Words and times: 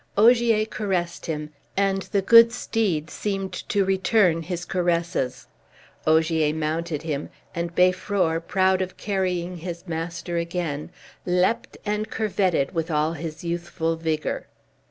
Ogier 0.17 0.65
caressed 0.65 1.27
him, 1.27 1.51
and 1.77 2.01
the 2.11 2.23
good 2.23 2.51
steed 2.51 3.11
seemed 3.11 3.53
to 3.69 3.85
return 3.85 4.41
his 4.41 4.65
caresses; 4.65 5.45
Ogier 6.07 6.55
mounted 6.55 7.03
him, 7.03 7.29
and 7.53 7.75
Beiffror, 7.75 8.39
proud 8.39 8.81
of 8.81 8.97
carrying 8.97 9.57
his 9.57 9.87
master 9.87 10.37
again, 10.37 10.89
leapt 11.23 11.77
and 11.85 12.09
curvetted 12.09 12.71
with 12.71 12.89
all 12.89 13.13
his 13.13 13.43
youthful 13.43 13.95
vigor. 13.95 14.47